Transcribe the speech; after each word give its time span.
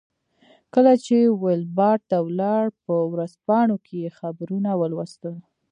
کله 0.73 0.93
چې 1.05 1.17
ویلباډ 1.43 1.99
ته 2.09 2.17
ولاړ 2.27 2.65
په 2.85 2.93
ورځپاڼو 3.11 3.77
کې 3.85 3.95
یې 4.03 4.09
خبرونه 4.19 4.69
ولوستل. 4.81 5.35